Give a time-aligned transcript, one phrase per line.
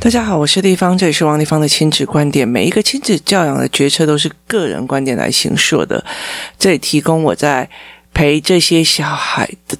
[0.00, 2.46] 大家好，我是丽芳，这里是王丽芳的亲子观点。
[2.46, 6.04] 每一个亲子教养的决策都是个人观点来形塑的，
[6.56, 7.68] 这里提供我在
[8.14, 9.76] 陪这些小孩的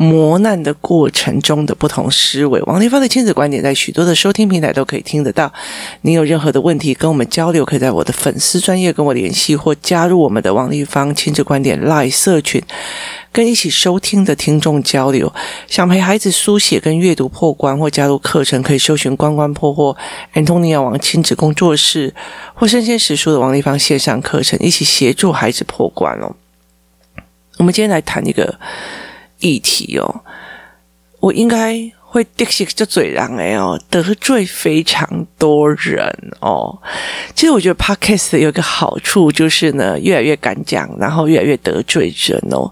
[0.00, 2.58] 磨难的过程中的不同思维。
[2.62, 5.52] 王立芳的亲子观点在许多的收听平台都可以听得到。
[6.00, 12.62] 你有任何的问题跟我们交流，可以在我的粉丝专业跟我联系，或加入我们的王立芳亲子观点 Live 社群。
[13.30, 15.30] 跟一起收听的听众交流，
[15.68, 19.94] 想陪孩子书写跟阅读破关或加入课程，可以搜寻“关关破”或
[20.32, 22.14] Antonia 王亲子工作室
[22.54, 26.34] 或生鲜时书的王立芳线上课程，一起协助孩子破关哦。
[27.58, 28.58] 我们今天来谈一个
[29.40, 30.20] 议题哦，
[31.18, 31.92] 我应该。
[32.12, 35.08] 会得罪就嘴痒哎哦，得罪非常
[35.38, 36.04] 多人
[36.40, 36.76] 哦。
[37.36, 42.68] 其实我觉得 Podcast 有一个好处就是呢，越来越敢讲，然后越来越得罪人哦。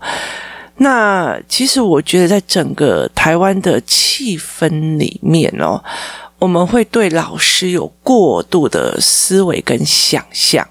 [0.79, 5.81] 那其实我觉得在整个台湾的气氛里面哦，
[6.41, 10.67] 我们会对老师有过度的思维跟想象。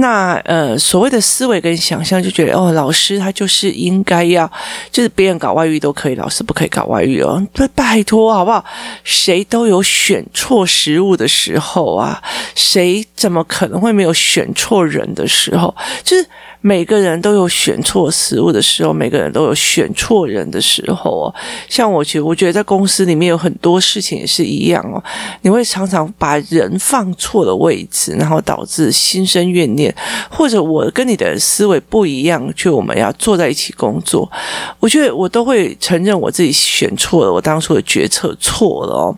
[0.00, 4.50] 那呃，所谓的思维跟想象，就觉得哦，老师他就是应该要，
[4.90, 7.40] 就是别人搞外遇都可以，老师不可以搞外遇哦。
[7.54, 8.64] 拜拜托，好不好？
[9.04, 12.20] 谁都有选错食物的时候啊，
[12.54, 15.74] 谁怎么可能会没有选错人的时候？
[16.02, 16.26] 就是。
[16.62, 21.34] 每个人都有选错食物的时候，每个人都有选错人的时候哦。
[21.68, 25.02] 像我，其实我觉得在公司里面有很多事情也是一样哦。
[25.42, 29.94] 你会常常把人放错了位置，然后导致心生怨念，
[30.30, 34.30] 或者我跟你的思维不一样，就我们要坐在一起工作。
[34.78, 39.16] 我觉得我都会承认我自己选错了，我当初的决策错了哦。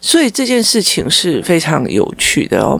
[0.00, 2.78] 所以这件事情是非常有趣的哦。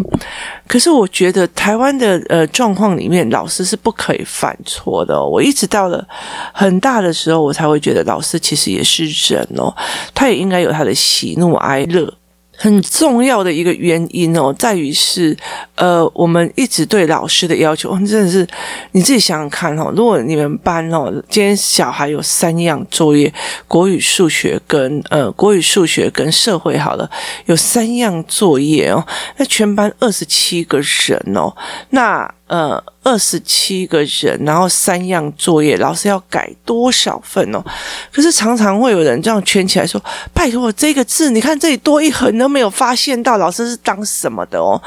[0.69, 5.25] 可是我觉得台湾的呃状况里面，老师是不可以犯错的。
[5.25, 6.07] 我一直到了
[6.53, 9.75] 很大的时候，我才会觉得老师其实也是人哦，
[10.15, 12.13] 他也应该有他的喜怒哀乐。
[12.55, 15.35] 很重要的一个原因哦，在于是，
[15.79, 18.47] 呃，我们一直对老师的要求，真的是
[18.93, 19.93] 你自己想想看哦。
[19.97, 23.33] 如果你们班哦，今天小孩有三样作业，
[23.69, 27.09] 国语、数学跟呃国语、数学跟社会好了，
[27.47, 29.07] 有三样作业哦，
[29.37, 31.55] 那全班二十七个人哦，
[31.91, 32.29] 那。
[32.49, 37.63] 呃，二十七个人，然后三样作业，老师要改多少份哦？
[38.11, 40.03] 可是常常会有人这样圈起来说
[40.33, 44.81] ：“拜托，这个字你看这里多一横都没有发现到，老师是当什么的哦？”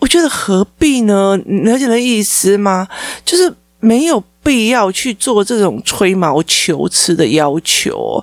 [0.00, 1.36] 我觉得何必呢？
[1.46, 2.88] 了解的意思吗？
[3.24, 4.22] 就是没有。
[4.44, 8.22] 必要去做这种吹毛求疵的要求。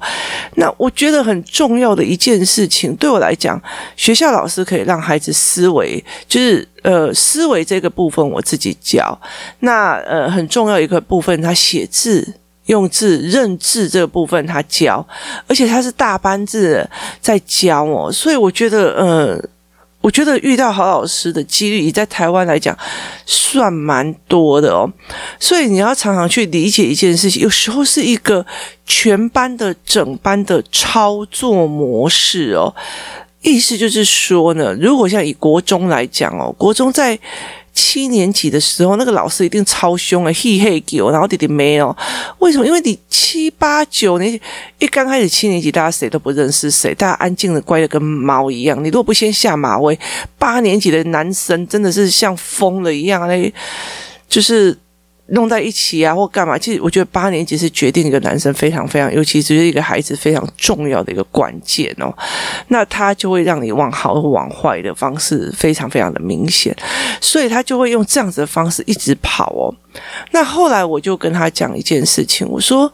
[0.54, 3.60] 那我觉得很重要的一件事情，对我来讲，
[3.96, 9.20] 学校老师可以让孩子思维，就是呃思维这个部分我自己教。
[9.62, 12.36] 那呃很重要一个部分，他写字、
[12.68, 15.04] 用字、认字这个部分他教，
[15.48, 16.88] 而且他是大班制
[17.20, 19.44] 在教哦，所以我觉得呃。
[20.02, 22.78] 我觉得遇到好老师的几率，在台湾来讲
[23.26, 24.92] 算蛮多的哦。
[25.40, 28.46] 所以你要常常去理解一件事情，有时候是一个
[28.86, 32.74] 全班的整班的操作模式哦。
[33.42, 37.18] 意思就是说呢，如果像以国中来讲哦，国中在。
[37.74, 41.96] 七年级的时候，那个老师一定超凶啊，嘿嘿狗，然后弟弟没有。
[42.40, 42.66] 为什么？
[42.66, 44.42] 因为你七八九年级
[44.80, 48.84] 一刚开始七年级，大家谁都不认识谁，大家安静的乖的跟猫一样。
[48.84, 49.98] 你如果不先下马威，
[50.38, 53.54] 八年级的男生真的是像疯了一样嘞，
[54.28, 54.78] 就是。
[55.31, 56.58] 弄在一起啊，或干嘛？
[56.58, 62.14] 其实我觉得八年级是决定一个男生非常非常，尤其是一个孩子非常重要的一个关键哦。
[62.68, 66.75] 那他就会让你往好往坏的方式非常非常的明显，
[67.20, 69.74] 所以他就会用这样子的方式一直跑哦。
[70.31, 72.91] 那后来我就跟他讲一件事情，我说，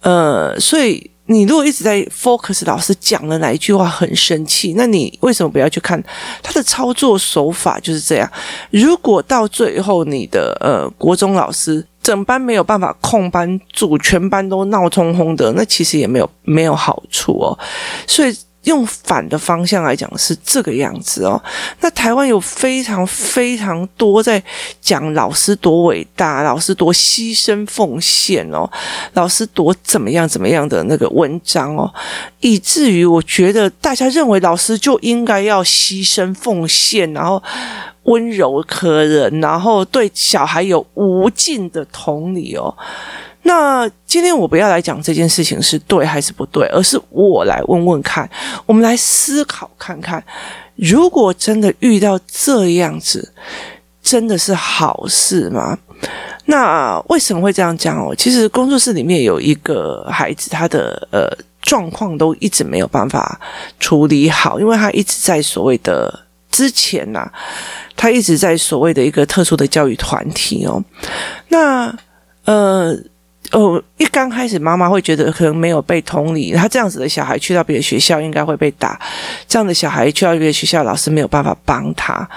[0.00, 1.10] 呃，所以。
[1.26, 6.02] 你如果一直在 focus 老师讲的哪一句话很生气，那你为什么不要去看
[6.42, 8.30] 他的操作手法就是这样？
[8.70, 17.58] 如果到最后你的呃国中老师整班没有办法控班住，全班都闹哄哄的，那其实也没有没有好处哦，
[18.06, 18.34] 所以。
[18.66, 21.42] 用反的方向来讲是这个样子哦。
[21.80, 24.42] 那台湾有非常非常多在
[24.80, 28.70] 讲老师多伟大，老师多牺牲奉献哦，
[29.14, 31.92] 老师多怎么样怎么样的那个文章哦，
[32.40, 37.42] 以至于我觉得大家认为老师就应该要牺牲奉献，然后
[38.02, 42.74] 温柔可人，然后对小孩有无尽的同理哦。
[43.46, 48.28] 那今天我不要来讲这件事情是对还是不对，而是我来问问看，
[48.66, 50.20] 我们来思考看看，
[50.74, 53.32] 如果真的遇到这样子，
[54.02, 55.78] 真的是好事吗？
[56.46, 58.12] 那为什么会这样讲哦？
[58.16, 61.30] 其实工作室里面有一个孩子，他的呃
[61.62, 63.40] 状况都一直没有办法
[63.78, 66.12] 处理好，因为他一直在所谓的
[66.50, 67.30] 之前呐、
[67.94, 70.82] 他一直在所谓的一个特殊的教育团体哦，
[71.48, 71.96] 那
[72.46, 72.92] 呃。
[73.52, 78.98] 哦，一刚开始，妈妈会觉得可能没有被同理，他这样子的小孩去到别的学校应该会被打，
[79.46, 82.28] 这样的小孩去到别的学校，老师没有办法帮他，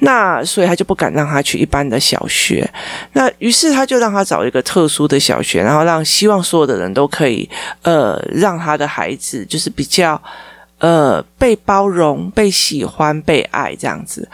[0.00, 2.68] 那所以他就不敢让他去一般的小学，
[3.14, 7.48] 那于是他就让他找一个特殊的小学，然后让希望所有的人都可以，
[7.82, 10.20] 呃，让他的孩子就是比较，
[10.78, 14.28] 呃，被包容、被喜欢、被爱这样子。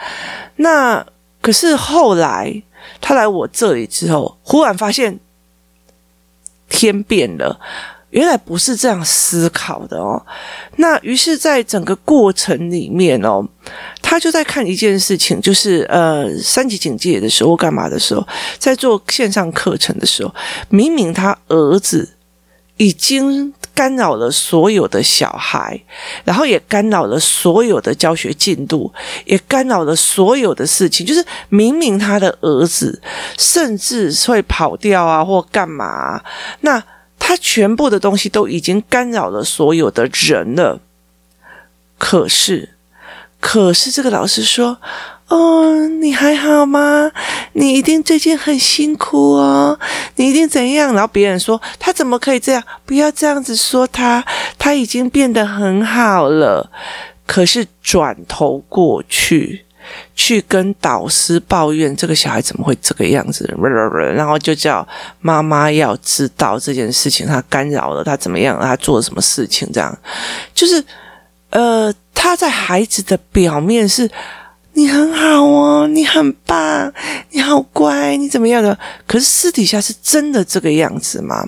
[0.57, 1.05] 那
[1.41, 2.53] 可是后来
[2.99, 5.17] 他来我这里之后，忽然发现。
[6.69, 7.59] 天变了，
[8.09, 10.25] 原来不是这样思考的哦。
[10.77, 13.45] 那于是，在整个过程里面哦，
[14.01, 18.25] 他就在看一件事情，就是呃，三级警戒的时候，干嘛的时候，
[18.57, 20.33] 在做线上课程的时候，
[20.69, 22.09] 明明他儿子
[22.77, 25.79] 已经干扰了所有的小孩，
[26.23, 28.91] 然后也干扰了所有的教学进度，
[29.25, 32.99] 也干扰了所有的事情，就是明明他的儿子
[33.37, 36.23] 甚至会跑掉啊，或干嘛，
[36.61, 36.83] 那
[37.19, 40.79] 他全部的东西都已经干扰了所有的人了，
[41.99, 42.69] 可是，
[43.39, 44.79] 可是这个老师说。
[45.29, 47.11] 哦，你还好吗？
[47.51, 49.77] 你一定最近很辛苦哦。
[50.15, 50.93] 你一定怎样？
[50.93, 52.63] 然后别人说他怎么可以这样？
[52.85, 54.23] 不要这样子说他，
[54.57, 56.71] 他已经变得很好了。
[57.25, 59.65] 可是转头过去，
[60.15, 63.53] 去跟导师抱怨这个小孩怎么会这个样子？
[64.15, 64.87] 然后就叫
[65.19, 68.57] 妈妈要知道这件事情，他干扰了他怎么样？
[68.61, 69.69] 他做了什么事情？
[69.73, 69.97] 这样
[70.53, 70.81] 就是
[71.49, 74.09] 呃，他在孩子的表面是。
[74.77, 76.93] 你很好哦，你很棒，
[77.31, 78.77] 你好乖，你怎么样的？
[79.07, 81.43] 可是私底下是真的这个样子吗？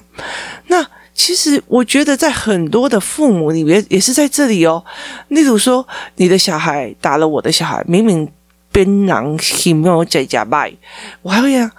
[0.66, 0.84] 那
[1.14, 4.84] 其实我觉得，在很多的父母里面也是在这里哦。
[5.28, 8.28] 例如说，你的小孩打了我的小孩，明明
[8.72, 10.74] 边狼心没有在家拜，
[11.22, 11.70] 我还会讲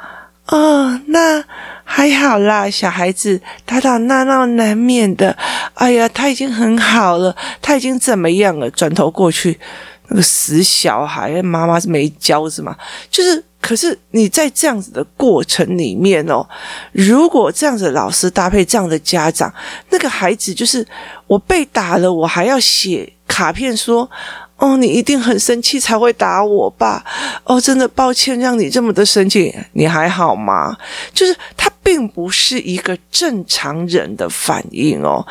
[0.47, 1.43] 哦，那
[1.83, 5.37] 还好啦，小孩子打打闹闹难免的。
[5.75, 8.71] 哎呀，他已经很好了，他已经怎么样了？
[8.71, 9.59] 转头过去。
[10.11, 12.77] 那个死小孩，妈妈是没教是吗？
[13.11, 16.47] 就是，可是你在这样子的过程里面哦，
[16.93, 19.53] 如果这样子老师搭配这样的家长，
[19.89, 20.87] 那个孩子就是
[21.27, 24.11] 我被打了，我还要写卡片说。
[24.61, 27.03] 哦，你一定很生气才会打我吧？
[27.45, 30.77] 哦，真的抱歉让你这么的生气，你还好吗？
[31.15, 35.27] 就是他并不是一个正常人的反应哦，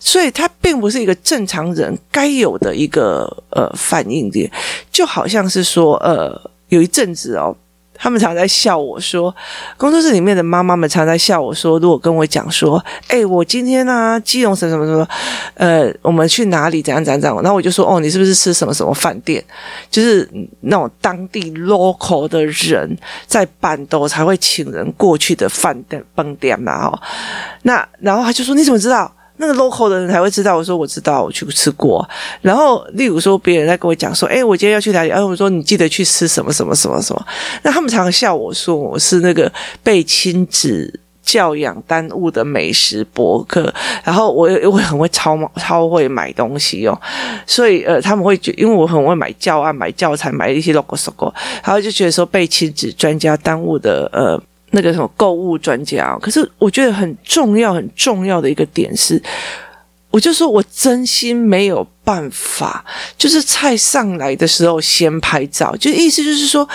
[0.00, 4.50] 所以他并不是一个正常人该有的一个呃反应点，
[4.90, 6.36] 就好像是说呃
[6.70, 7.56] 有一阵子哦。
[8.02, 9.34] 他们常在笑我说，
[9.76, 15.06] 工作室里面的妈妈们常在笑我说，如果跟我讲说，哎、我今天呢、基隆什么什么什么，
[15.54, 16.80] 呃，我们去哪里？
[16.80, 17.42] 怎样怎样怎样？
[17.42, 19.44] 然后我就说，哦，你是不是吃什么什么饭店？
[19.90, 20.26] 就是
[20.60, 26.86] 那种当地 local 的人在办桌才会请人过去的饭店饭店嘛？
[26.86, 26.98] 哦，
[27.64, 29.14] 那然后他就说，你怎么知道？
[29.40, 30.56] 那个 local 的人才会知道。
[30.56, 32.06] 我说我知道，我去吃过。
[32.42, 37.26] 然后，例如说，别人在跟我讲说：“哎，我今天要去哪里？”哎，我说：“你记得去吃什么什么什么什么。”
[37.64, 39.50] 那他们常常笑我说：“我是那个
[39.82, 43.72] 被亲子教养耽误的美食博客。”
[44.04, 47.00] 然后我又会很会超超会买东西哦，
[47.46, 51.32] 所以呃，他们会觉得因为我很会买教案、买教材、买一些 logo logo，
[51.64, 54.38] 然后就觉得说被亲子专家耽误的呃。
[54.72, 59.20] 那个什么购物专家，可是我觉得很重要、很重要的一个点是，
[60.10, 62.84] 我就说我真心没有办法，
[63.18, 66.68] 就是菜上来的时候先拍照，就意思就是说，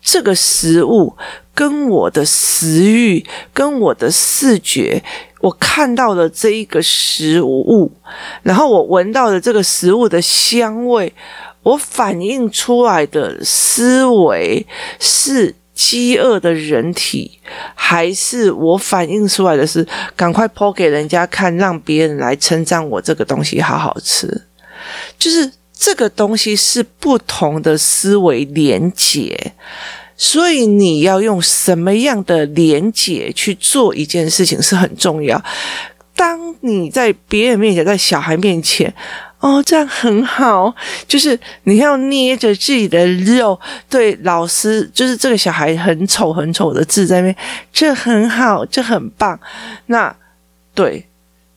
[0.00, 1.14] 这个食物
[1.54, 3.22] 跟我的食欲、
[3.52, 5.02] 跟我的视觉，
[5.40, 7.92] 我看到了这一个食物，
[8.42, 11.12] 然后我闻到了这个食物的香味，
[11.62, 14.66] 我反映出来的思维
[14.98, 15.54] 是。
[15.74, 17.38] 饥饿的人体，
[17.74, 24.42] 还是我反映出来的是赶快剖给人家看，让别人来称赞我这个东西好好吃。
[25.18, 29.52] 就是这个东西是不同的思维连结，
[30.16, 35.42] 所以你要用什么样的连结去做一件事情是很重要。
[36.14, 38.94] 当你在别人面前，在小孩面前。
[39.44, 40.74] 哦，这样很好，
[41.06, 43.60] 就是你要捏着自己的肉，
[43.90, 47.36] 对老师，就是这个小孩很丑很丑的字在那边，
[47.70, 49.38] 这很好，这很棒。
[49.88, 50.16] 那
[50.74, 51.06] 对，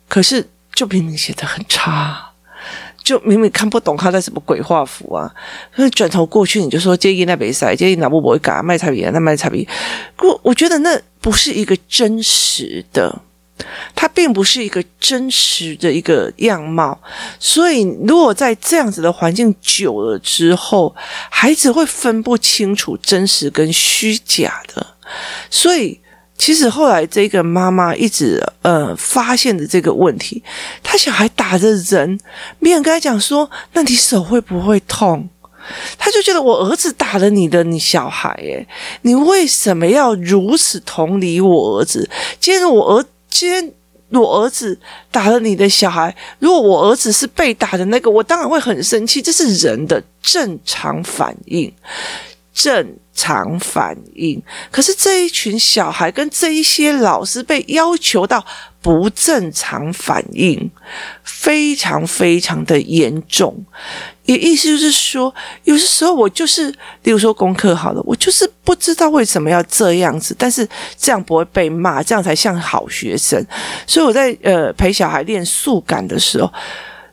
[0.06, 2.32] 可是就明明写的很差，
[3.02, 5.34] 就明明看不懂他在什么鬼画符啊。
[5.76, 9.66] 那转头过去你就说建议那比赛，建议哪部不会改卖差别，那卖差别。
[10.14, 13.22] 不，我觉得那不是一个真实的。
[13.94, 16.98] 它并不是一个真实的一个样貌，
[17.38, 20.94] 所以如果在这样子的环境久了之后，
[21.30, 24.86] 孩子会分不清楚真实跟虚假的。
[25.50, 25.98] 所以，
[26.36, 30.42] 其实后来这个妈妈一直呃发现的这个问题，
[30.82, 32.18] 他小孩打着人，
[32.58, 35.28] 没人跟他讲说，那你手会不会痛？
[35.98, 38.66] 他就觉得我儿子打了你的你小孩，诶，
[39.02, 42.08] 你为什么要如此同理我儿子？
[42.40, 43.72] 今天我儿，今天
[44.10, 44.78] 我儿子
[45.10, 51.72] 打了你的小孩，如果我儿子是被打的那个，我当然会很生气，这是人的正常反应。
[52.58, 58.44] 正常反应，可是这一群小孩跟这一些老师被要求到
[58.82, 60.68] 不正常反应，
[61.22, 63.64] 非常非常的严重。
[64.24, 66.68] 也意思就是说，有些时候我就是，
[67.04, 73.40] 例如说功课好了，我就是不知道为什么要这样子，但是这样不会被骂，这样才像好学生。
[73.86, 76.52] 所以我在呃陪小孩练速感的时候。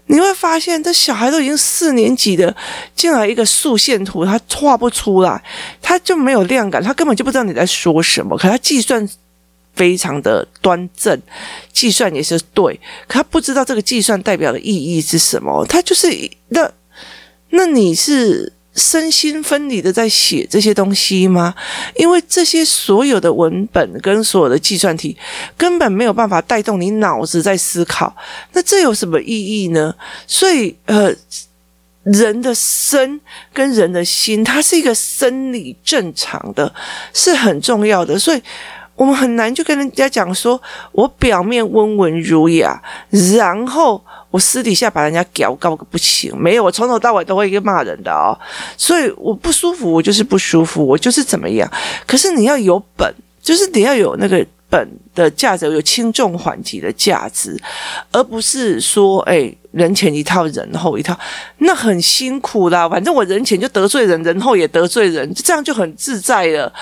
[0.08, 2.56] 你会发现，这小孩都已经四年级的，
[2.96, 5.44] 进来一个竖线图，他画不出来，
[5.82, 8.38] 他就没有量感，他根本就不知道你在说什么。
[8.38, 9.08] 可他计算
[9.74, 11.20] 非常的端正，
[11.74, 15.66] 计算也是对，可他不知道这个计算代表的意义是什么。
[15.66, 16.08] 他就是
[16.50, 16.72] 那，
[17.50, 18.52] 那你是？
[18.76, 21.56] 身心分离的在写这些东西吗？
[21.96, 25.16] 因为这些所有的文本跟所有的计算题
[25.58, 28.16] 根本没有办法带动你脑子在思考，
[28.52, 29.96] 那这有什么意义呢？
[30.28, 31.14] 所以，呃，
[32.04, 33.20] 人的身
[33.54, 36.74] 跟人的心，它是一个生理正常的，
[37.14, 38.20] 是很重要的。
[38.20, 38.42] 所以
[38.96, 40.62] 我们很难就跟人家讲说，
[40.92, 42.82] 我表面温文儒雅，
[43.38, 44.04] 然后。
[44.32, 48.38] 我私底下把人家屌高个不行，没有，我从头到尾都会一个骂人的哦，
[48.76, 51.72] 所以我不舒服，我就是不舒服，我就是怎么样。
[52.06, 53.10] 可是你要有本，
[53.42, 57.58] 就是你要有那个本的价值，有轻重缓急的价值，
[58.12, 61.18] 而不是说，哎，人前一套，人后一套，
[61.60, 62.90] 那很辛苦啦。
[62.90, 66.74] 反正我人前就得罪人，人后也得罪人，这样就很自在了。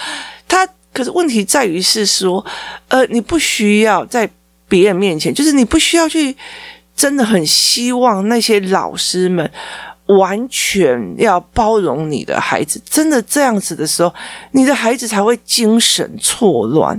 [0.47, 2.45] 他可是问题在于是说，
[2.87, 4.29] 呃，你不需要在
[4.67, 6.35] 别人面前，就是你不需要去。
[6.95, 9.49] 真的很希望那些老师们
[10.05, 14.13] 完全要包容你的孩子，真的这样子的时候，
[14.51, 16.97] 你的孩子才会精神错乱。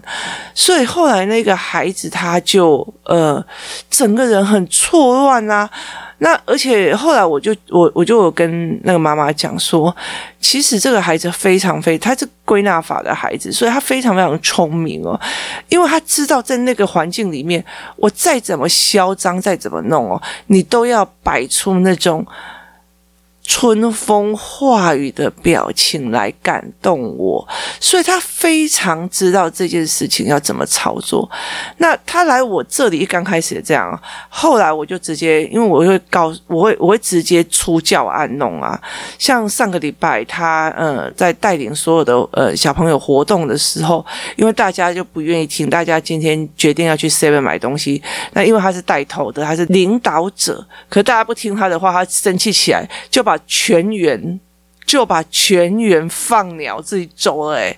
[0.52, 3.42] 所以后来那个孩子他就呃，
[3.88, 5.70] 整个人很错乱啊。
[6.18, 9.94] 那而且后来我就我我就有跟那个妈妈讲说，
[10.40, 15.20] 其实这个孩子非常非他是归纳法的孩子，所以他非常非常聪明哦，
[15.68, 17.64] 因为他知道在那个环境里面，
[17.96, 22.26] 我再怎么嚣张，再怎么弄哦，你都要摆出那种。
[23.46, 27.46] 春风化雨的表情来感动我，
[27.78, 31.30] 所以他非常知道这件事情要怎么操作。
[31.76, 38.80] 那他来我这里一刚开始这样，后来我就直接，因为我会告，我会我会直接出教案弄啊。
[39.18, 44.04] 像上个礼拜他呃在带领所有的呃小朋友活动的时候，
[44.36, 53.33] 因为大家就不愿意听，大家今天决定要去 Seven 买东西，那因为他是带头的，他是领导者，可大家不听他的话，他生气起来就把。
[53.46, 54.40] 全员
[54.84, 57.56] 就把全员放鸟，自己走了。
[57.56, 57.76] 诶，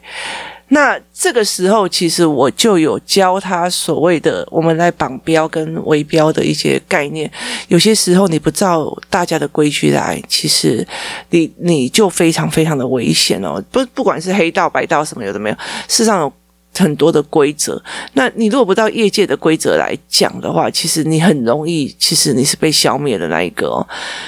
[0.68, 7.30] 那这个时候，其实我就有教他所谓的我们来绑标跟围标的一些概念。
[7.68, 10.86] 有些时候你不照大家的规矩来，其实
[11.30, 13.62] 你你就非常非常的危险哦。
[13.70, 15.56] 不，不管是黑道白道什么有的没有，
[15.88, 16.32] 事实上有。
[16.78, 23.86] 很多的规则，那你如果不到业界的规则来讲的话，其实你很容易，其实你是被消灭的那一个哦。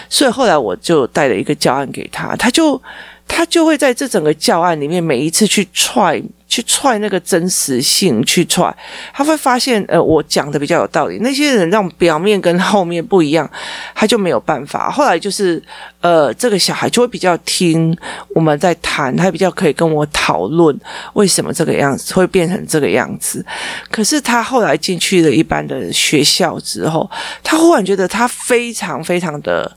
[0.09, 2.81] 所以后来我就带了一个教案给他，他就
[3.29, 6.21] 他就会在这整个教案里面每一次去踹。
[6.51, 8.75] 去踹那个真实性，去踹，
[9.13, 11.19] 他会发现，呃，我讲的比较有道理。
[11.21, 13.49] 那些人让表面跟后面不一样，
[13.95, 14.91] 他就没有办法。
[14.91, 15.63] 后来就是，
[16.01, 17.95] 呃，这个小孩就会比较听
[18.35, 20.75] 我们在谈，他比较可以跟我讨论
[21.13, 23.45] 为什么这个样子会变成这个样子。
[23.91, 27.09] 可是他后来进去了一般的学校之后，
[27.45, 29.71] 他忽然觉得他非常非常的。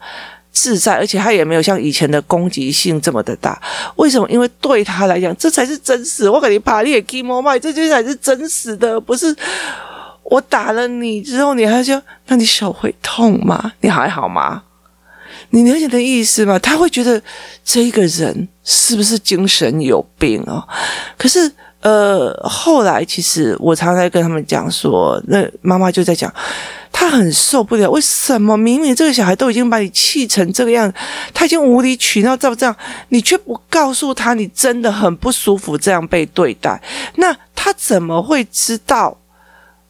[0.51, 3.59] 自在，而且他也没有像以前的攻击性这么的大。
[3.95, 4.29] 为什么？
[4.29, 6.29] 因为对他来讲，这才是真实。
[6.29, 9.35] 我给你爬你也 keep on 卖，这些才是真实的，不是
[10.23, 13.73] 我打了你之后，你还说，那你手会痛吗？
[13.81, 14.63] 你还好吗？
[15.51, 16.59] 你了解的意思吗？
[16.59, 17.21] 他会觉得
[17.63, 20.65] 这个人是不是精神有病哦？
[21.17, 26.33] 可是，呃，后来其实我常常跟他们讲说，那妈妈就在讲。
[26.93, 30.95] 他很受不了，为什么明明这个小孩都已经把你气成这个样子，
[31.33, 32.75] 他已经无理取闹，照这样，
[33.09, 36.79] 你却不告诉他，你真的很不舒服这样被对待，
[37.15, 39.17] 那他怎么会知道？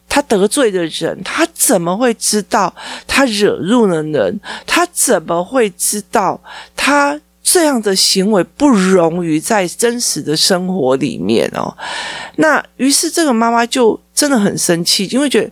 [0.08, 2.72] 他得罪的人，他怎么会知道
[3.06, 4.40] 他惹怒了人？
[4.66, 6.40] 他怎么会知道
[6.76, 11.76] 他这样的行为不容于在真实的生活里面哦？
[12.36, 15.50] 那于是这个妈妈就真的很生气，因为觉得。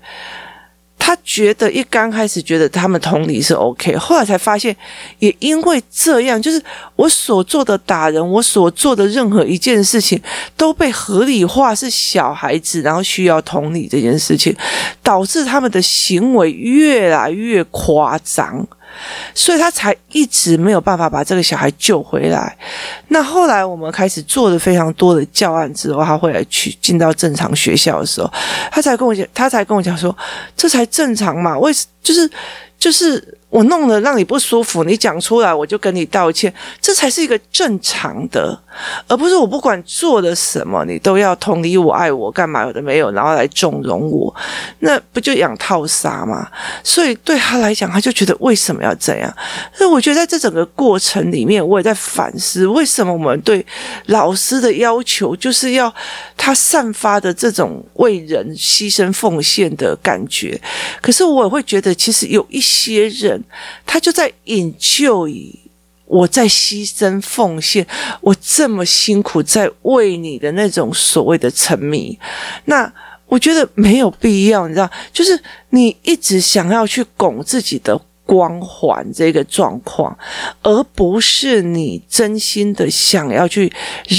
[1.03, 4.77] 她觉得一刚开始觉得他们同理是 OK，后来才发现，
[5.19, 6.63] 也因为这样，就是
[6.95, 10.21] 我所做的打人，我所做的任何一件事情
[10.59, 14.55] 都被合理化，是小孩子，然后需要同理这件事情，
[15.03, 18.65] 导致他们的行为越来越夸张。
[19.35, 22.57] 所以他才一直没有办法把这个小孩救回来。
[23.09, 28.31] 那后来我们开始做了非常多的教案之后，他回来去进到正常学校的时候，
[28.71, 30.17] 他才跟我讲，他才跟我讲说，
[30.57, 31.59] 这才正常嘛？
[31.59, 32.31] 为什就是
[32.79, 33.37] 就是。
[33.51, 38.57] 我弄得让你不舒服，你讲出来我就跟你道歉，这才是一个正常的，
[39.07, 44.35] 而不是我不管做了什么，你都要同理我、爱我，干嘛有的没有，然后来纵容我，
[44.81, 46.49] 那不就养套杀吗？
[46.83, 49.35] 所以对他来讲，他就觉得为什么要这样？
[49.75, 53.65] 所以我觉得在这整个过程里面，我也在反思，为什么我们对
[54.07, 55.93] 老师的要求就是要
[56.37, 60.61] 他散发的这种为人牺牲奉献的感觉，
[61.01, 63.43] 可是我也会觉得，其实有一些人。
[63.87, 65.53] 他就在引咎于
[66.11, 67.87] 我在牺牲奉献，
[68.21, 72.19] 我这么辛苦在为你的那种所谓的沉迷，
[72.65, 72.93] 那
[73.27, 78.01] 我觉得没有必要，你知道，就是你一直想要去拱自己的。
[78.31, 80.17] 光环这个状况，
[80.63, 83.73] 而不是你真心的想要去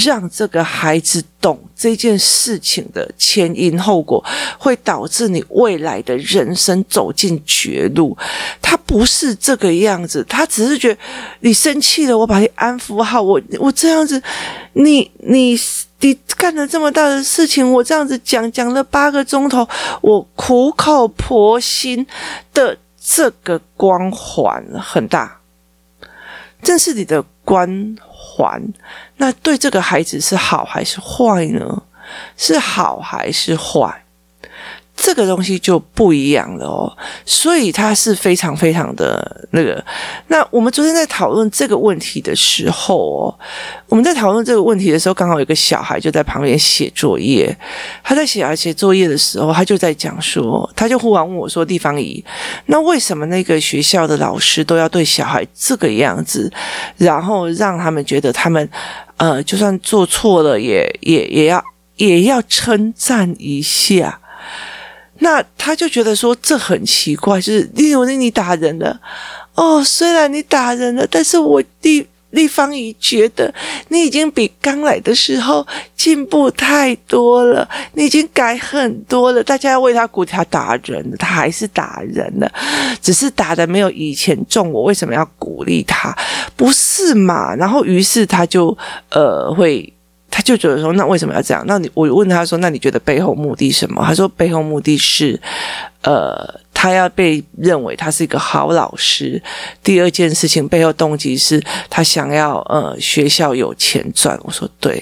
[0.04, 4.22] 让这个孩子懂这件事情的前因后果，
[4.58, 8.14] 会导致你未来的人生走进绝路。
[8.60, 11.00] 他不是这个样子，他只是觉得
[11.40, 14.22] 你生气了，我把你安抚好，我我这样子，
[14.74, 15.58] 你你
[16.00, 19.66] 你干了这么大的事情，我这样子讲讲了八个钟头，
[20.02, 22.06] 我苦口婆心
[22.52, 22.76] 的。
[23.04, 25.40] 这个光环很大，
[26.62, 28.62] 正是你的光环。
[29.16, 31.82] 那对这个孩子是好还是坏呢？
[32.36, 34.01] 是好还是坏？
[35.04, 39.84] 这个东西就不一样了哦，所以它是非常非常的那个。
[40.28, 43.34] 那我们昨天在讨论这个问题的时候哦，
[43.88, 47.52] 我们在讨论这个问题的时候，刚好有个小孩就在旁边写作业。
[48.04, 52.24] 他在写写作业的时候，他就在讲说，他就忽然问我说：“地方姨，
[52.66, 56.48] 那为什么那个学校的老师都要对小孩这个样子，
[56.96, 58.70] 然后让他们觉得他们
[59.16, 61.64] 呃，就算做错了也，也也也要
[61.96, 64.20] 也要称赞一下？”
[65.22, 69.00] 那他就觉得说，这很奇怪，就是例如你打人了，
[69.54, 73.54] 哦，虽然你打人了，但是我地地方已觉得
[73.86, 75.64] 你已经比刚来的时候
[75.96, 80.24] 进步太多了，你已经改很多了，大家要为他鼓。
[80.24, 82.50] 他打人，他还是打人了，
[83.00, 84.72] 只是打得没有以前重。
[84.72, 86.12] 我为什么要鼓励他？
[86.56, 87.54] 不是嘛？
[87.54, 88.76] 然后于是他就
[89.10, 89.92] 呃会。
[90.32, 91.62] 他就觉得说，那为什么要这样？
[91.68, 94.02] 那你我问他说，那你觉得背后目的什么？
[94.04, 95.38] 他说背后目的是，
[96.02, 96.60] 呃。
[96.82, 99.40] 他要被认为他是一个好老师。
[99.84, 104.36] 第二件事情背后动机是他想要呃学校有钱赚。
[104.42, 105.00] 我说对，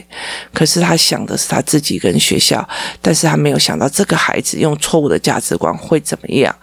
[0.52, 2.68] 可是他想的是他自己跟学校，
[3.00, 6.54] 但是他没有想到这个孩子用错误的价值观会怎么样。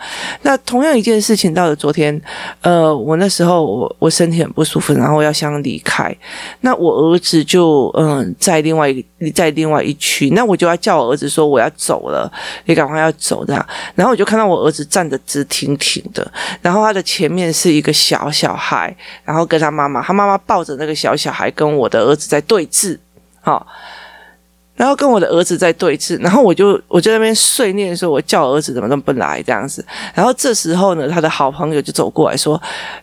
[0.43, 2.21] 那同样一件事情到了昨天，
[2.61, 6.15] 呃，我那时候我我身体很不舒服，然后要想离开，
[6.61, 9.03] 那我儿子就嗯、在另外一
[9.33, 12.31] 在另外一区，那我就要叫我儿子说我要走了，
[12.65, 16.29] 你赶快要走这样，然后我就看到我儿子站的直挺挺的，
[16.61, 22.97] 然后他的前面是一个小小孩，然后跟他妈妈，他妈妈抱着那个小小孩，跟我的儿子在对峙，
[23.41, 23.65] 好，
[24.75, 32.61] 然后跟我的儿子在对峙，然后我就我就在那边碎念说，我叫儿子怎么那么不来这样子，然后这时候呢，他的好朋友就走过来说，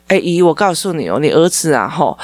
[0.08, 2.16] 哎姨，我告诉你哦，你儿子啊，吼，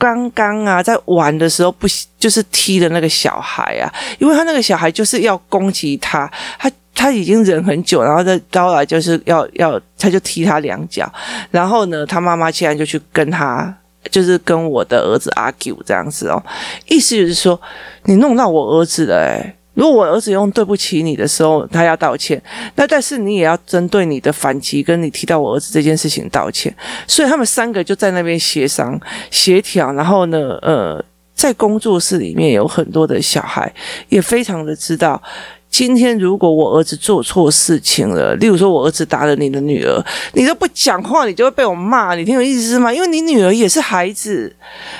[0.00, 1.86] 刚刚啊在玩的时候不
[2.18, 3.86] 就是踢的那个小孩啊，
[4.18, 6.68] 因为他那个小孩就是要攻击他，他。
[6.92, 11.10] 他已经忍很久，然后再招来就是要要，他就踢他两脚，
[11.50, 13.74] 然后呢，他妈妈竟然就去跟他，
[14.10, 16.42] 就是跟我的儿子阿 Q 这样子哦，
[16.88, 17.58] 意思就是说
[18.02, 22.38] 你弄到我儿子了诶，如果我儿子用对不起你的时候，他要道歉，
[22.74, 26.70] 那但是你也要针对你的反击跟你提到我儿子这件事情道歉，
[27.06, 31.02] 所以他们三个就在那边协商协调，然后呢，呃，
[31.34, 33.72] 在工作室里面有很多的小孩，
[34.10, 35.22] 也非常的知道。
[35.70, 40.04] 今天如果我儿子做错事情了，例如说我儿子打了你的女儿，
[40.34, 42.92] 你都不讲话，你就会被我骂，你听我意思吗？
[42.92, 44.54] 因为你女儿也是孩子，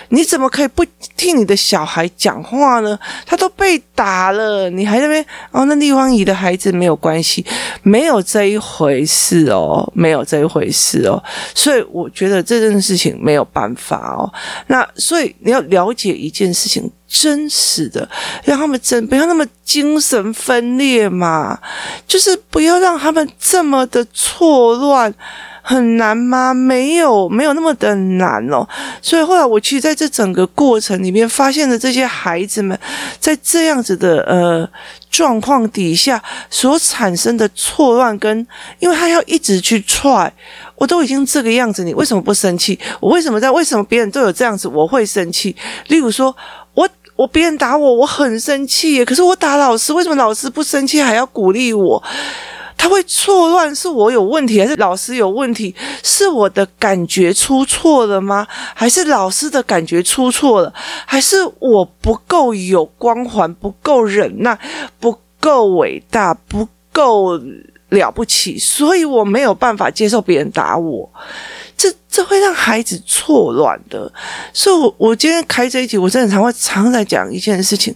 [0.08, 2.98] 你怎么可以不替你的小孩讲话呢？
[3.26, 5.64] 他都被打了，你还在那边哦？
[5.64, 7.44] 那立方姨的孩子没有关系，
[7.82, 11.22] 没有这一回事哦，没有这一回事哦。
[11.54, 14.32] 所以我觉得这件事情没有办法哦。
[14.68, 16.90] 那所以你要了解一件事情。
[17.10, 18.08] 真实的，
[18.44, 21.58] 让他们真不要那么精神分裂嘛，
[22.06, 25.12] 就是不要让他们这么的错乱，
[25.60, 26.54] 很难吗？
[26.54, 28.66] 没有，没有那么的难哦。
[29.02, 32.78] 所以后来我其实在这整个过程里面，发现了这些孩子们
[33.18, 34.68] 在这样子的呃
[35.10, 38.46] 状况底下所产生的错乱，跟
[38.78, 40.32] 因为他要一直去踹，
[40.76, 42.78] 我都已经这个样子，你为什么不生气？
[43.00, 43.50] 我为什么在？
[43.50, 45.54] 为什么别人都有这样子，我会生气？
[45.88, 46.34] 例如说，
[47.20, 47.26] 我。
[47.26, 49.04] 别人打我，我很生气。
[49.04, 52.02] 可是我打老师，为什么老师不生气还要鼓励我？
[52.76, 55.74] 他会错乱，是我有问题，还是老师有问题？
[56.02, 58.46] 是我的感觉出错了吗？
[58.74, 60.72] 还是老师的感觉出错了？
[61.04, 64.58] 还是我不够有光环，不够忍耐，
[64.98, 67.38] 不够伟大，不够
[67.90, 71.10] 了不起，所以我没有办法接受别人打我。
[72.10, 74.12] 这会让孩子错乱的，
[74.52, 77.94] 所以我，我我今天开这一集，我真的常会常在讲一件事情，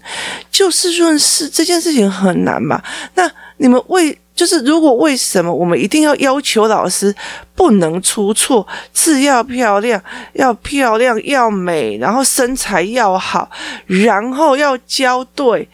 [0.51, 2.81] 就事论事，这件事情很难嘛。
[3.15, 7.15] 那你们为就是，如果为什么我们一定要要求老师
[7.55, 13.49] 不能出错，字要漂亮，要漂亮，要美，然后身材要好，
[13.87, 15.69] 然后要教对，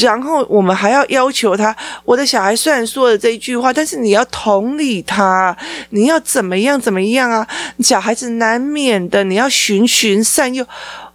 [0.00, 1.74] 然后我们还要要求他，
[2.04, 5.56] 我的小孩虽然说了这一句话，但是你要同理他，
[5.90, 7.44] 你要怎么样怎么样啊？
[7.80, 10.64] 小孩子难免的，你要循循善诱。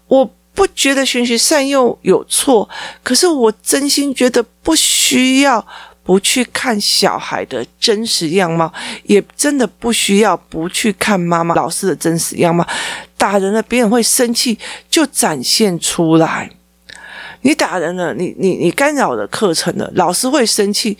[0.07, 2.67] 我不觉得循循善诱有错，
[3.03, 5.65] 可是我真心觉得不需要。
[6.09, 12.67] 不去看小孩的真实样貌，也真的不需要不去看妈妈、老师的真实样貌。
[13.15, 14.57] 打人了，别人会生气，
[14.89, 16.49] 就展现出来。
[17.41, 20.97] 你打人了，你你你干扰了课程了，老师会生气，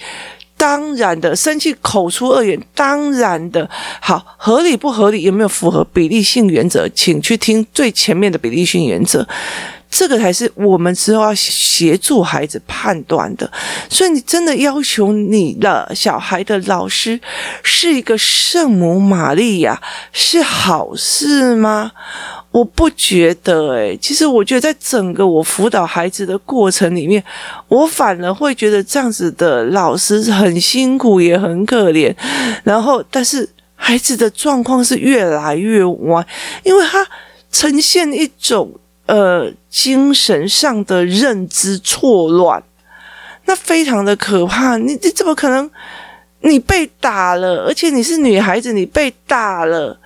[0.56, 3.68] 当然的，生气口出恶言，当然的。
[4.00, 5.24] 好，合理不合理？
[5.24, 6.88] 有没有符合比例性原则？
[6.90, 9.28] 请去听最前面的比例性原则。
[9.90, 13.52] 这个才是我们之后要协助孩子判断的，
[13.90, 17.20] 所以你真的要求你的小孩的老师
[17.64, 19.82] 是一个圣母玛利亚，
[20.14, 21.92] 是好事吗？
[22.52, 27.24] 我不觉得诶，其实我觉得在整个我辅导孩子的过程里面，
[27.68, 32.16] 我反而会觉得这样子的老师很辛苦，也很可怜。
[32.64, 36.26] 然后，但是孩子的状况是越来越歪，
[36.64, 37.06] 因为他
[37.52, 38.72] 呈现一种。
[39.10, 42.62] 呃，精神上的认知错乱，
[43.46, 44.78] 那非常的可怕。
[44.78, 45.68] 你你怎么可能？
[46.42, 50.00] 你被打了，而且你是女孩子，你被打了，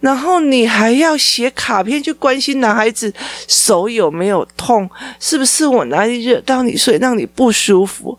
[0.00, 3.14] 然后你还要写卡片去关心男孩子
[3.46, 4.90] 手有没有痛，
[5.20, 8.18] 是不是我哪里惹到你，所以让你不舒服？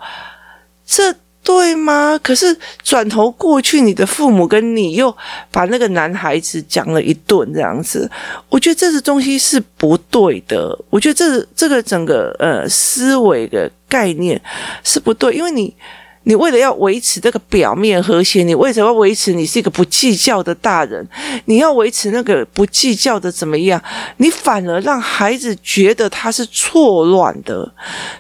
[0.86, 1.14] 这。
[1.50, 2.16] 对吗？
[2.22, 5.14] 可是转头过去，你的父母跟你又
[5.50, 8.08] 把那个男孩子讲了一顿，这样子，
[8.50, 10.78] 我觉得这个东西是不对的。
[10.92, 14.40] 我觉得这这个整个呃思维的概念
[14.84, 15.76] 是不对，因为你
[16.22, 21.04] 你为了要维持这个表面和谐，你为什么要维持你是一个不计较的大人？
[21.46, 23.82] 你要维持那个不计较的怎么样？
[24.18, 27.74] 你反而让孩子觉得他是错乱的，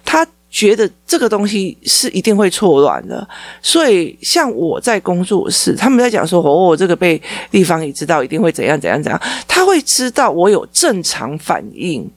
[0.03, 0.25] 他。
[0.49, 3.27] 觉得这个东西是一定会错乱的，
[3.61, 12.09] 所以像我在工作室，他们在讲说，哦，我这个被立方体知道一定会怎样怎样怎样，他会知道我有正常反应，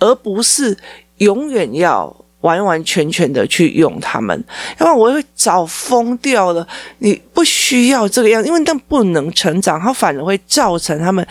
[0.00, 0.76] 而不是
[1.18, 4.44] 永远要完完全全的去用他们，
[4.78, 6.66] 要不然我会早疯掉了。
[6.98, 11.24] 你不需要这个样，因为那不能成长，它反而会造成他们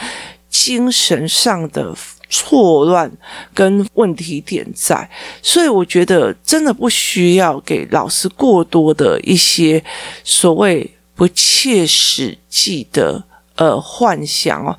[0.50, 1.94] 精神上的。
[2.32, 3.12] 错乱
[3.54, 5.08] 跟问题点在，
[5.44, 9.84] 所以我觉得真的不需要给老师过多的一些
[10.24, 13.22] 所谓不切实际的
[13.62, 14.76] 呃幻想哦。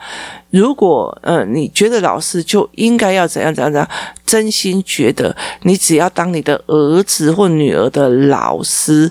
[0.50, 3.88] 如果呃你觉得老师就应该要怎样怎样怎样，
[4.26, 9.08] 真心觉得你只要当你的儿子或女儿的老师。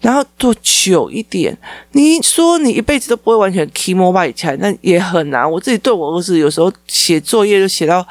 [0.00, 1.54] 然后多久一点？
[1.92, 5.48] 你说你一辈子都不会完全 keep mobile 起来，那也很难。
[5.50, 8.06] 我自己对我儿子有时候写作业就写到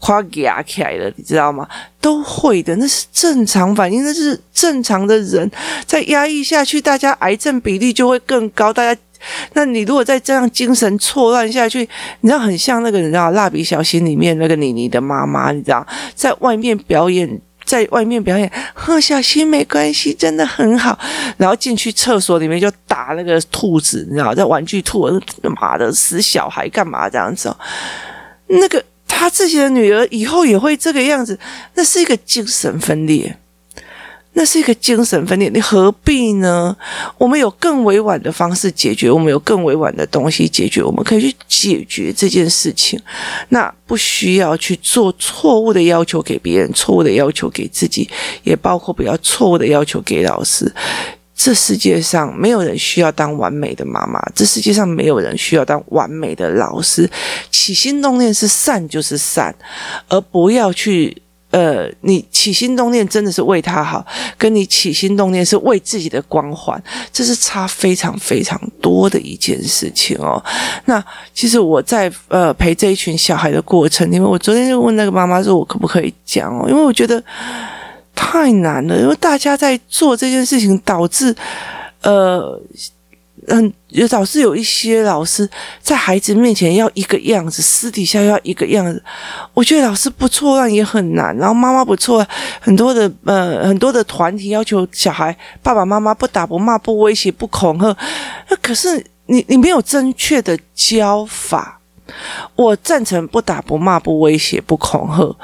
[0.00, 1.68] 快哑起来了，你知道吗？
[2.00, 5.48] 都会的，那是正常反应，那是正常的人。
[5.86, 8.72] 再压抑下去，大家癌症比例就会更高。
[8.72, 9.00] 大家，
[9.54, 11.80] 那你如果再这样精神错乱下去，
[12.20, 17.40] 你知道很像那个你知道蜡笔小新里面那个妮妮的妈妈，你知道在外面表演。
[17.64, 20.98] 在外面表演，呵，小心没关系，真的很好。
[21.36, 25.06] 然后进去厕所里面就打那个兔子，你知道，在玩具兔，
[25.60, 27.54] 妈的死小孩干嘛这样子？
[28.46, 31.38] 那个他自己的女儿以后也会这个样子，
[31.74, 33.36] 那是一个精神分裂。
[34.38, 36.76] 那是一个精神分裂，你何必呢？
[37.18, 43.00] 我们有更委婉的方式解决，我们有更委婉的东西解决，我们可以去解决这件事情。
[43.48, 48.08] 那不需要去做错误的要求给别人，错误的要求给自己，
[48.44, 50.72] 也包括不要错误的要求给老师。
[51.34, 57.10] 这世界上没有人需要当完美的妈妈，这世界上没有人需要当完美的老师。
[57.50, 59.52] 起心动念是善就是善，
[60.08, 61.20] 而不要去。
[61.50, 64.04] 呃，你起心动念真的是为他好，
[64.36, 66.82] 跟你起心动念是为自己的光环，
[67.12, 70.42] 这是差非常非常多的一件事情哦。
[70.84, 76.68] 那其实我在呃陪这一群小孩的过程，因为我昨天就问那个妈妈说，我可不可以讲哦？
[76.68, 77.22] 因为我觉得
[78.14, 81.34] 太难了，因为大家在做这件事情，导致
[82.02, 82.60] 呃。
[83.50, 85.48] 嗯，有老是有一些老师
[85.80, 89.02] 在孩子面前要一个样子，私底下要一个样子。
[89.54, 91.36] 我觉得老师不错，但也很难。
[91.36, 92.26] 然后妈妈不错，
[92.60, 97.96] 很多的呃很多的团体要求小孩爸爸妈妈不打不骂不威胁不恐吓。
[98.48, 101.74] 那可是你你没有正确的教法。
[102.56, 105.36] 我赞成不打不骂不威胁不恐吓，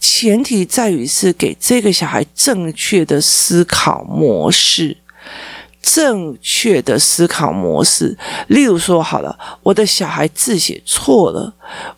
[0.00, 4.96] 前提在于是给这个小孩正确的思考模式。
[5.94, 8.16] 正确的思考模式，
[8.48, 11.50] 例如说，好了，我的小孩字写错了，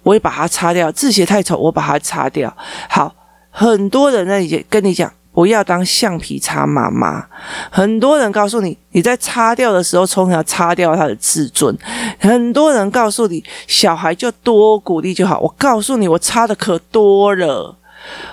[0.05, 2.57] 我会把它擦掉；字写太丑，我把它擦掉。
[2.89, 3.13] 好，
[3.51, 7.27] 很多人呢也跟你讲，不要当橡皮擦妈妈。
[7.71, 11.77] 很多人告诉你，你在擦掉的时候，从小擦掉他的自尊。
[12.21, 15.41] 很多人告诉你，小孩就多鼓励就好。
[15.41, 17.77] 我告诉你，我擦的可多了，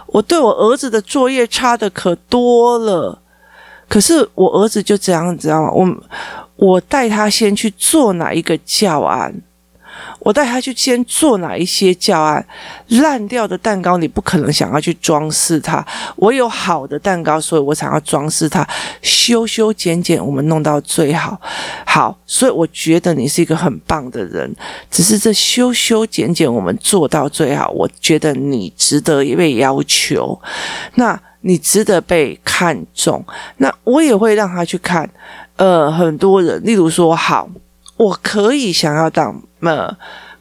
[0.08, 3.24] 我对我儿子的作业擦的可多了。
[3.88, 5.72] 可是我儿子就这样，你知道吗？
[5.72, 5.88] 我
[6.56, 9.34] 我带他先去做哪一个教案，
[10.20, 12.46] 我带他去先做哪一些教案，
[12.88, 15.86] 烂掉的蛋糕你不可能想要去装饰它。
[16.16, 18.68] 我有好的蛋糕，所以我想要装饰它，
[19.04, 21.40] 修修剪剪，我们弄到最好。
[21.86, 24.52] 好，所以我觉得你是一个很棒的人。
[24.90, 30.42] 只是这修修剪剪，我们做到最好，我觉得你值得一被要求。
[30.96, 31.18] 那。
[31.48, 33.24] 你值得被看重，
[33.56, 35.10] 那我也会让他去看。
[35.56, 37.50] 呃，很多人，例如说，好，
[37.96, 39.96] 我可以想要当呃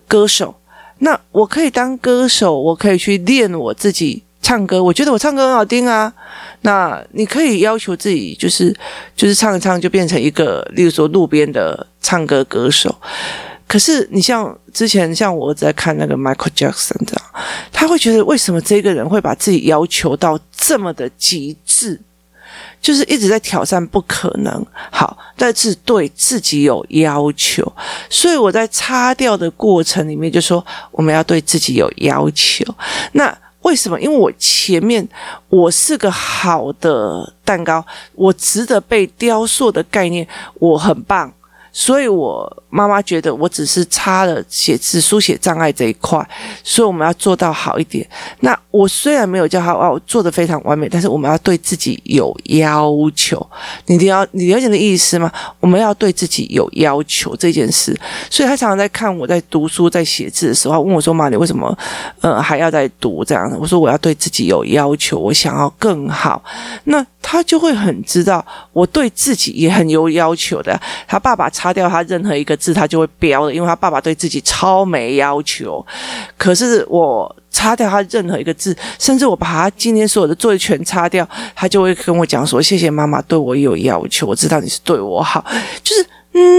[0.09, 0.53] 歌手，
[0.99, 4.83] 那我可以当歌手，我可以去练我自己唱歌。
[4.83, 6.13] 我觉得我唱歌很好听啊。
[6.63, 8.75] 那你可以要求自己，就是
[9.15, 12.93] 就是唱一唱，就变成一个，例如说路边的唱歌歌手。
[13.69, 17.23] 可是你像之前像我在看那个 Michael Jackson 这样，
[17.73, 22.01] 他会觉得为什么这个人会把自己要求到这么的极致，
[22.81, 24.65] 就是一直在挑战不可能。
[24.91, 27.71] 好，但是对自己有要求，
[28.09, 32.65] 所以我在擦掉的过程里面就说我们要对自己有要求。
[33.13, 34.01] 那为什么？
[34.01, 35.07] 因为我前面
[35.49, 40.25] 我是个好的蛋糕，我值得被雕塑的概念，
[40.61, 41.33] 我很棒。
[41.79, 46.27] 所以，我妈妈觉得我只是差了写字书写障碍这一块，
[46.65, 48.09] 所以我们要做到好一点。
[48.41, 53.47] 那我虽然没有叫他哦做得非常完美，但是我们要对自己有要求。
[53.85, 55.31] 你了你了解的意思吗？
[55.61, 57.95] 我们要对自己有要求这件事。
[58.31, 61.77] 所以他常常在看我在读书在写字的时候，问我说：“妈，你为什么
[62.23, 66.43] 呃还要再读这样子？”我说：“我要对自己有要求，我想要更好。”
[66.85, 70.81] 那他就会很知道我对自己也很有要求的。
[71.09, 75.85] 他爸爸擦掉他任何一个字，他就会飙的，因为他爸爸对自己超没要求。
[76.39, 85.45] 可是我擦掉他任何一个字，甚至我把他今天所有的作业全擦掉，他就会跟我讲说：“谢谢妈妈对我有要求，我知道你是对我好。”
[85.83, 86.07] 就是。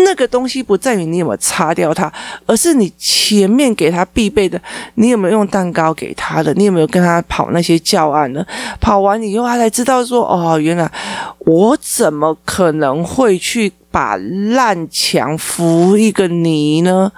[0.03, 2.11] 那个东西不在于你有没有擦掉它，
[2.45, 4.59] 而是你前面给他必备的，
[4.95, 8.45] 你有没有用蛋糕给他的，你有没有跟他跑那些教案呢？
[8.79, 10.91] 跑完以后，他才知道说，哦，原来
[11.39, 17.11] 我怎么可能会去把烂墙扶一个泥呢？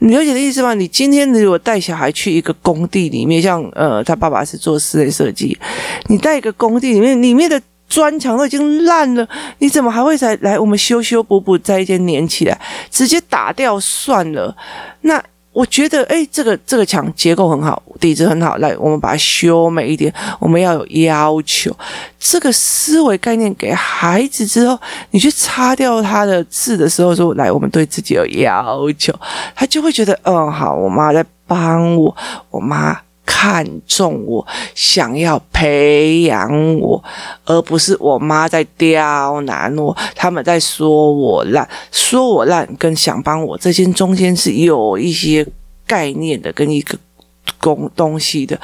[0.00, 0.74] 你了解的意思吗？
[0.74, 5.56] 你今天如果带小孩去一个工地里面，像呃，他爸爸是做室内设计，
[6.08, 7.60] 你带一个工地里面，里面的。
[7.88, 10.58] 砖墙都已经烂了，你怎么还会再来？
[10.58, 14.54] 我们修修补补，再一间粘起来，直接打掉算了。
[15.02, 20.12] 那我觉得，哎，这个这个墙结构很好，底子很好，来，我们把它修美一点。
[20.40, 21.70] 我们要有要求，
[22.18, 24.76] 这个思维概念给孩子之后，
[25.12, 29.14] 你去擦掉他的字的时候，说，来，我们对自己有要求，
[29.54, 32.16] 他就会觉得，嗯，好，我妈在帮我，
[32.50, 32.98] 我妈。
[33.26, 37.02] 看重我，想要培养我，
[37.44, 45.46] 而不是我妈在刁难我，他们在说我烂，说我烂跟想帮我这些中间是有一些
[45.86, 46.98] 概念的，跟一个
[47.58, 48.60] 公东西的。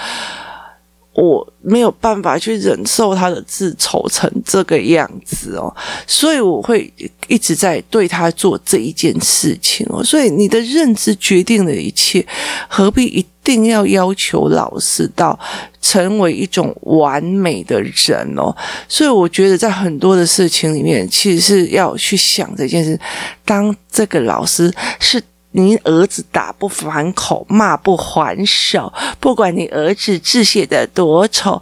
[1.21, 5.75] 我没有办法去忍受他的字丑成这个样子哦，
[6.07, 6.91] 所以我会
[7.29, 10.03] 一直在对他做这一件事情哦。
[10.03, 12.27] 所以你的认知决定了一切，
[12.69, 15.39] 何必一定要要求老师到
[15.83, 18.57] 成为一种完美的人哦？
[18.89, 22.99] 所以我觉得在很多的事情里面，其实是要去想这件事。
[23.45, 25.23] 当这个老师是。
[25.53, 31.61] 你儿子打不还口，骂不还手，不管你儿子字写得多丑，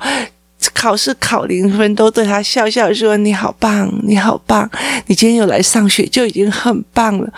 [0.74, 4.70] 考试考零分，都对他笑笑说：“你好棒，你好棒，
[5.06, 7.32] 你今天有来上学就已经很棒了。”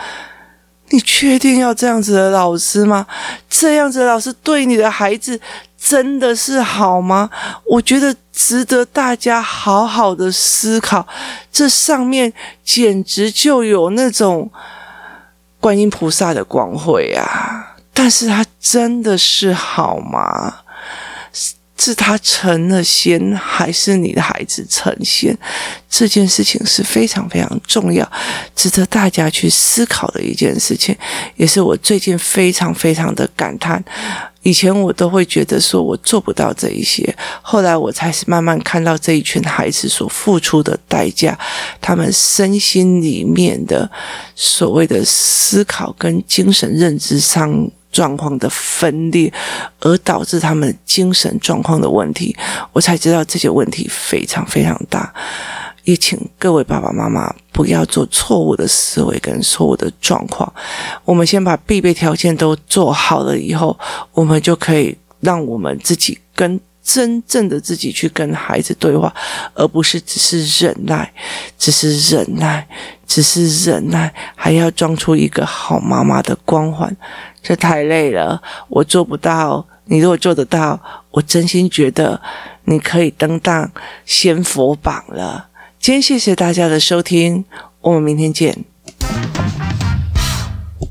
[0.93, 3.07] 你确定要这样子的老师吗？
[3.49, 5.41] 这样子的老师对你的孩子
[5.79, 7.31] 真的是好吗？
[7.65, 11.07] 我觉得值得大家好好的思考。
[11.53, 12.33] 这上面
[12.65, 14.51] 简直就有那种。
[15.61, 20.61] 观音菩萨的光辉啊，但是他真的是好吗？
[21.81, 25.37] 是他成了仙，还是你的孩子成仙？
[25.89, 28.07] 这件事情是非常非常重要，
[28.55, 30.95] 值得大家去思考的一件事情，
[31.37, 33.83] 也是我最近非常非常的感叹。
[34.43, 41.39] 以前我都会觉得说我做不到这一些，后来我才是慢慢看到这一群孩子所付出的代价，
[41.81, 43.91] 他们身心里面的
[44.35, 47.71] 所谓的思考跟精神认知上。
[47.91, 49.33] 状况的分裂，
[49.81, 52.37] 而导致他们精神状况的问题，
[52.73, 55.13] 我才知道这些问题非常非常大。
[55.85, 60.53] 也请各位爸爸妈妈不要做错误的思维跟错误的状况。
[61.05, 63.79] 我们先把必备条件都做好了以后，
[64.13, 66.61] 我们就可以让我们自己跟。
[66.83, 69.15] 真正的自己去跟孩子对话，
[69.55, 71.13] 而不是只是忍耐，
[71.59, 72.67] 只是忍耐，
[73.07, 76.97] 只是忍耐，还要装出一个好妈妈的光环，
[77.43, 79.67] 这太累了，我做不到。
[79.87, 82.21] 你如果做得到，我真心觉得
[82.65, 83.69] 你可以登当
[84.07, 85.49] 仙佛榜了。
[85.81, 87.45] 今天谢谢大家的收听，
[87.81, 88.65] 我们明天见。